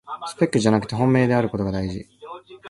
[0.25, 2.07] スペックじゃなくて本命であることがだいじ